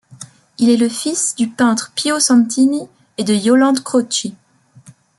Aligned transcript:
Il 0.57 0.71
est 0.71 0.77
le 0.77 0.89
fils 0.89 1.35
du 1.35 1.47
peintre 1.47 1.91
Pio 1.93 2.19
Santini 2.19 2.87
et 3.19 3.23
de 3.23 3.35
Yolande 3.35 3.83
Croci. 3.83 4.33